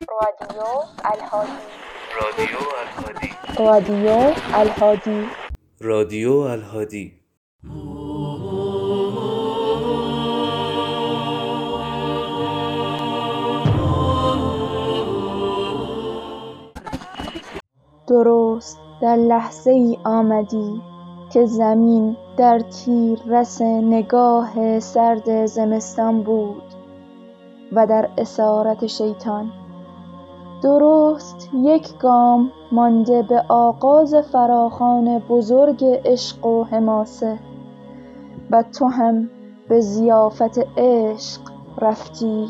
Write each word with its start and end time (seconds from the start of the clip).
رادیو 0.00 0.62
الهادی. 1.04 1.52
رادیو 2.20 2.58
الهادی. 2.80 3.30
رادیو 3.58 4.34
الهادی. 4.54 5.26
رادیو 5.80 6.32
الهادی. 6.32 7.12
درست 18.08 18.78
در 19.02 19.16
لحظه 19.16 19.70
ای 19.70 19.98
آمدی 20.04 20.82
که 21.32 21.46
زمین 21.46 22.16
در 22.36 22.58
تیررس 22.58 23.62
نگاه 23.62 24.80
سرد 24.80 25.46
زمستان 25.46 26.22
بود 26.22 26.62
و 27.72 27.86
در 27.86 28.10
اسارت 28.18 28.86
شیطان 28.86 29.52
درست 30.66 31.48
یک 31.54 31.98
گام 31.98 32.52
مانده 32.72 33.22
به 33.22 33.42
آغاز 33.48 34.14
فراخوان 34.14 35.18
بزرگ 35.18 35.84
عشق 35.84 36.46
و 36.46 36.64
حماسه. 36.64 37.38
و 38.50 38.62
تو 38.62 38.86
هم 38.86 39.30
به 39.68 39.80
ضیافت 39.80 40.58
عشق 40.78 41.40
رفتی. 41.78 42.46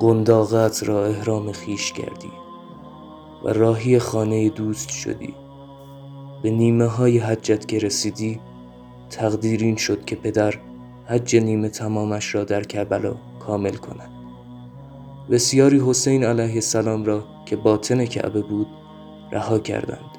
قنداقت 0.00 0.82
را 0.82 1.04
احرام 1.04 1.52
خویش 1.52 1.92
کردی 1.92 2.32
و 3.44 3.48
راهی 3.48 3.98
خانه 3.98 4.48
دوست 4.48 4.90
شدی. 4.90 5.34
به 6.42 6.50
نیمه 6.50 6.86
های 6.86 7.18
حجت 7.18 7.68
که 7.68 7.78
رسیدی 7.78 8.40
تقدیر 9.10 9.60
این 9.60 9.76
شد 9.76 10.04
که 10.04 10.16
پدر 10.16 10.67
حج 11.08 11.36
نیمه 11.36 11.68
تمامش 11.68 12.34
را 12.34 12.44
در 12.44 12.62
کربلا 12.62 13.14
کامل 13.40 13.74
کند. 13.74 14.10
بسیاری 15.30 15.80
حسین 15.86 16.24
علیه 16.24 16.54
السلام 16.54 17.04
را 17.04 17.24
که 17.46 17.56
باطن 17.56 18.04
کعبه 18.04 18.42
بود 18.42 18.66
رها 19.32 19.58
کردند 19.58 20.10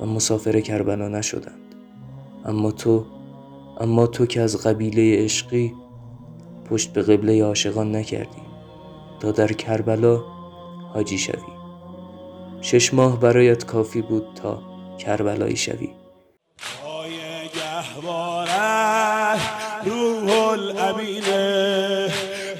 و 0.00 0.06
مسافر 0.06 0.60
کربلا 0.60 1.08
نشدند. 1.08 1.74
اما 2.44 2.70
تو 2.70 3.04
اما 3.80 4.06
تو 4.06 4.26
که 4.26 4.40
از 4.40 4.66
قبیله 4.66 5.24
عشقی 5.24 5.74
پشت 6.70 6.92
به 6.92 7.02
قبله 7.02 7.44
عاشقان 7.44 7.96
نکردی 7.96 8.42
تا 9.20 9.32
در 9.32 9.52
کربلا 9.52 10.16
حاجی 10.94 11.18
شوی. 11.18 11.52
شش 12.60 12.94
ماه 12.94 13.20
برایت 13.20 13.64
کافی 13.64 14.02
بود 14.02 14.26
تا 14.34 14.62
کربلایی 14.98 15.56
شوی. 15.56 15.88
الامینه 20.80 22.08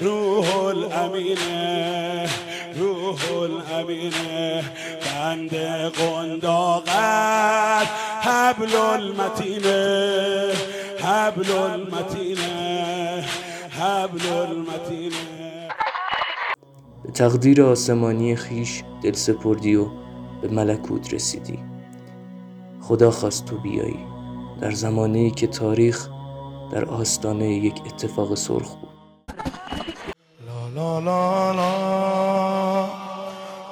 روح 0.01 0.57
الامینه 0.57 2.29
روح 2.77 3.21
الامینه 3.33 4.65
بند 5.05 5.55
قنداقت 5.99 7.87
حبل 8.21 8.77
المتینه 8.77 10.53
حبل 11.01 11.53
المتینه 11.53 13.25
حبل 13.71 14.29
المتینه 14.29 15.69
تقدیر 17.15 17.63
آسمانی 17.63 18.37
خیش 18.37 18.83
دل 19.03 19.13
سپردی 19.13 19.77
و 19.77 19.87
به 20.43 20.49
ملکوت 20.49 21.15
رسیدی. 21.15 21.59
خدا 22.81 23.11
خواست 23.11 23.45
تو 23.45 23.59
بیایی. 23.59 24.07
در 24.61 24.71
زمانی 24.71 25.31
که 25.31 25.47
تاریخ 25.47 26.09
در 26.71 26.85
آستانه 26.85 27.49
یک 27.49 27.83
اتفاق 27.87 28.35
سرخ 28.35 28.75
بود. 28.75 28.91
لا 30.75 30.99
لا 30.99 31.53
لا 31.53 32.89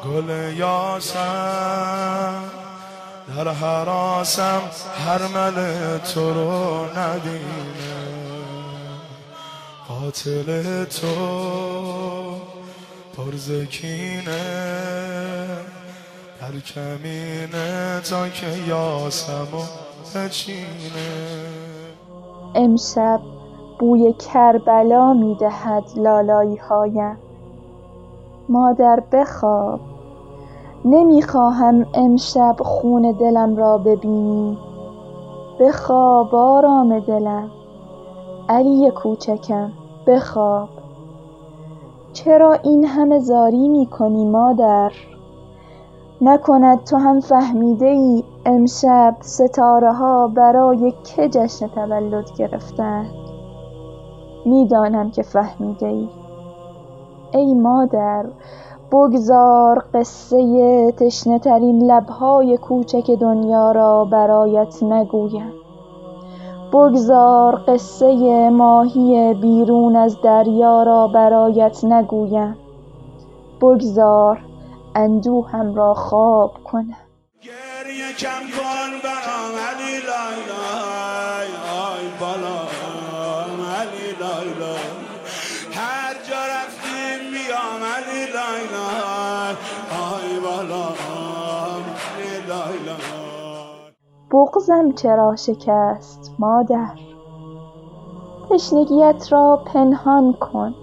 گل 0.04 0.56
یاسم 0.56 2.42
در 3.28 3.48
حراسم 3.48 4.60
هرمل 5.06 5.98
تو 5.98 6.34
رو 6.34 6.84
ندیمه 6.98 7.98
قاتل 9.88 10.84
تو 10.84 11.14
پرزکینه 13.16 14.42
در 16.40 16.60
کمینه 16.60 18.00
تا 18.00 18.28
که 18.28 18.46
یاسم 18.68 19.48
و 19.54 19.64
بچینه 20.14 21.67
امشب 22.54 23.20
بوی 23.78 24.12
کربلا 24.12 25.12
می 25.12 25.34
دهد 25.34 25.84
لالایی 25.96 26.56
هایم 26.56 27.16
مادر 28.48 29.02
بخواب. 29.12 29.80
نمی 30.84 31.22
خواهم 31.22 31.86
امشب 31.94 32.56
خون 32.60 33.12
دلم 33.12 33.56
را 33.56 33.78
ببینی. 33.78 34.58
بخواب 35.60 36.34
آرام 36.34 36.98
دلم. 36.98 37.50
علی 38.48 38.90
کوچکم 38.90 39.72
بخواب. 40.06 40.68
چرا 42.12 42.52
این 42.52 42.84
همه 42.84 43.18
زاری 43.18 43.68
می 43.68 43.86
کنی 43.86 44.24
مادر؟ 44.24 44.92
نکند 46.20 46.84
تو 46.84 46.96
هم 46.96 47.20
فهمیده 47.20 47.86
ای 47.86 48.24
امشب 48.46 49.16
ستاره 49.20 49.92
ها 49.92 50.28
برای 50.28 50.92
که 51.04 51.28
جشن 51.28 51.66
تولد 51.66 52.24
گرفتند؟ 52.38 53.10
می‌دانم 54.44 55.10
که 55.10 55.22
فهمیده 55.22 55.86
ای 55.86 56.08
ای 57.34 57.54
مادر 57.54 58.26
بگذار 58.92 59.84
قصه 59.94 60.92
تشنه 60.92 61.38
ترین 61.38 61.90
لبهای 61.90 62.56
کوچک 62.56 63.10
دنیا 63.10 63.72
را 63.72 64.04
برایت 64.04 64.82
نگویم. 64.82 65.52
بگذار 66.72 67.54
قصه 67.68 68.50
ماهی 68.50 69.34
بیرون 69.34 69.96
از 69.96 70.16
دریا 70.22 70.82
را 70.82 71.08
برایت 71.08 71.84
نگویم. 71.84 72.56
بگذار 73.60 74.47
اندوهم 74.98 75.74
را 75.74 75.94
خواب 75.94 76.64
کنم. 76.64 76.96
گریه 77.42 78.12
کم 78.18 78.40
کن 78.56 78.90
برام 79.04 79.54
علی 79.68 79.96
لای 80.08 80.38
لای 80.50 81.50
آی 81.86 82.04
بالا 82.20 82.60
علی 83.78 84.08
لای 84.20 84.48
لای. 84.58 84.90
هر 85.74 86.14
جا 86.14 86.40
رفتیم 86.54 87.20
میام 87.32 87.80
علی 87.96 88.22
لای 88.34 88.62
لای 88.74 89.54
آی 90.12 90.40
بالا 90.40 90.86
علی 92.16 92.46
لای 92.48 92.78
لای. 92.86 93.92
بغزم 94.30 94.92
چرا 94.92 95.36
شکست 95.36 96.32
مادر؟ 96.38 96.98
تشنگیت 98.50 99.32
را 99.32 99.62
پنهان 99.66 100.32
کن. 100.32 100.74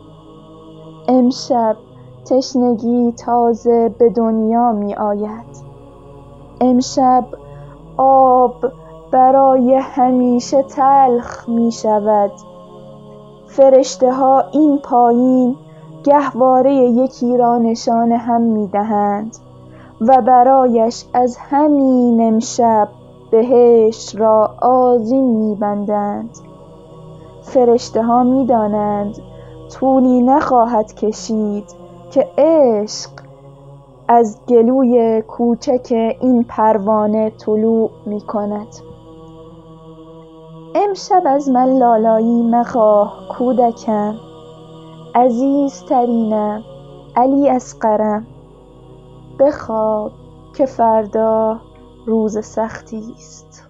امشب 1.07 1.77
تشنگی 2.25 3.11
تازه 3.11 3.89
به 3.99 4.09
دنیا 4.09 4.71
می 4.71 4.95
آید. 4.95 5.65
امشب 6.61 7.25
آب 7.97 8.55
برای 9.11 9.75
همیشه 9.75 10.63
تلخ 10.63 11.49
می 11.49 11.71
شود. 11.71 12.31
فرشته 13.47 14.13
ها 14.13 14.43
این 14.51 14.77
پایین 14.77 15.55
گهواره 16.03 16.73
یکی 16.73 17.37
را 17.37 17.57
نشان 17.57 18.11
هم 18.11 18.41
می 18.41 18.67
دهند 18.67 19.37
و 20.01 20.21
برایش 20.21 21.05
از 21.13 21.37
همین 21.39 22.27
امشب 22.27 22.87
بهشت 23.31 24.15
را 24.15 24.55
آذین 24.61 25.25
می 25.25 25.55
بندند. 25.55 26.29
فرشته 27.41 28.03
ها 28.03 28.23
می 28.23 28.45
دانند 28.45 29.17
طولی 29.69 30.21
نخواهد 30.21 30.95
کشید. 30.95 31.84
که 32.15 32.27
عشق 32.37 33.09
از 34.07 34.39
گلوی 34.47 35.21
کوچک 35.21 35.87
این 36.21 36.43
پروانه 36.43 37.29
طلوع 37.29 37.91
می 38.05 38.21
کند 38.21 38.67
امشب 40.75 41.21
از 41.25 41.49
من 41.49 41.77
لالایی 41.77 42.43
مخواه 42.43 43.19
کودکم 43.37 44.15
عزیزترینم 45.15 46.63
علی 47.15 47.49
اصغرم. 47.49 48.27
بخواب 49.39 50.11
که 50.57 50.65
فردا 50.65 51.59
روز 52.05 52.45
سختی 52.45 53.13
است. 53.15 53.64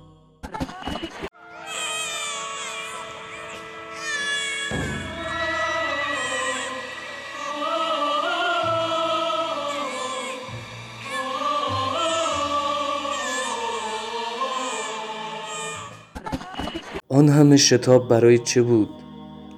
آن 17.15 17.29
همه 17.29 17.57
شتاب 17.57 18.07
برای 18.07 18.37
چه 18.37 18.61
بود؟ 18.61 18.89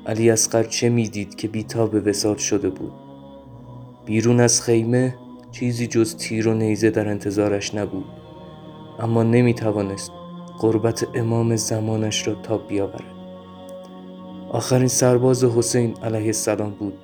علی 0.06 0.30
اصغر 0.30 0.64
چه 0.64 0.90
می‌دید 0.90 1.36
که 1.36 1.48
بیتاب 1.48 1.94
وسال 2.08 2.36
شده 2.36 2.70
بود؟ 2.70 2.92
بیرون 4.06 4.40
از 4.40 4.62
خیمه 4.62 5.16
چیزی 5.52 5.88
جز 5.88 6.16
تیر 6.16 6.48
و 6.48 6.54
نیزه 6.54 6.90
در 6.90 7.10
انتظارش 7.10 7.76
نبود. 7.76 8.06
اما 9.00 9.24
نمی 9.24 9.54
توانست 9.54 10.12
قربت 10.60 11.08
امام 11.16 11.56
زمانش 11.56 12.28
را 12.28 12.36
تاب 12.36 12.68
بیاورد. 12.68 13.16
آخرین 14.50 14.88
سرباز 14.88 15.44
حسین 15.44 15.94
علیه 16.04 16.26
السلام 16.26 16.72
بود. 16.72 16.98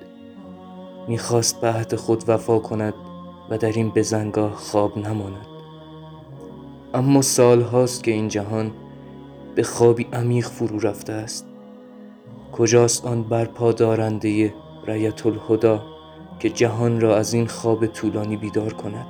می‌خواست 1.08 1.60
به 1.60 1.68
عهد 1.68 1.94
خود 1.94 2.24
وفا 2.28 2.58
کند 2.58 2.94
و 3.50 3.58
در 3.58 3.72
این 3.72 3.88
بزنگاه 3.88 4.52
خواب 4.52 4.98
نماند. 4.98 5.46
اما 6.94 7.22
سال 7.22 7.60
هاست 7.60 8.04
که 8.04 8.10
این 8.10 8.28
جهان 8.28 8.70
به 9.54 9.62
خوابی 9.62 10.06
عمیق 10.12 10.48
فرو 10.48 10.78
رفته 10.78 11.12
است. 11.12 11.46
کجاست 12.52 13.06
آن 13.06 13.22
برپا 13.22 13.72
دارنده 13.72 14.54
رایت 14.86 15.26
الهدا 15.26 15.82
که 16.38 16.50
جهان 16.50 17.00
را 17.00 17.16
از 17.16 17.34
این 17.34 17.46
خواب 17.46 17.86
طولانی 17.86 18.36
بیدار 18.36 18.72
کند؟ 18.72 19.06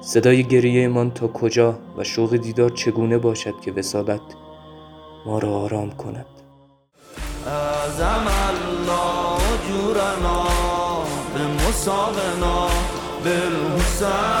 صدای 0.00 0.44
گریه 0.44 1.10
تا 1.10 1.28
کجا 1.28 1.78
و 1.96 2.04
شوق 2.04 2.36
دیدار 2.36 2.70
چگونه 2.70 3.18
باشد 3.18 3.60
که 3.60 3.72
وسالت 3.72 4.20
ما 5.26 5.38
را 5.38 5.50
آرام 5.50 5.90
کند؟ 5.90 6.26
اعظم 7.46 8.26
الله 8.48 9.40
جورنا 9.68 10.46
به 11.34 11.68
مساقنا 11.68 12.68
بالحسین 13.24 14.37